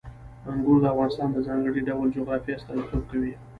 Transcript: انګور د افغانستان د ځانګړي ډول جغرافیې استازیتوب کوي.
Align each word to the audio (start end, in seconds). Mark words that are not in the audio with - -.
انګور 0.49 0.77
د 0.81 0.85
افغانستان 0.93 1.29
د 1.33 1.37
ځانګړي 1.47 1.81
ډول 1.89 2.07
جغرافیې 2.15 2.53
استازیتوب 2.55 3.03
کوي. 3.11 3.33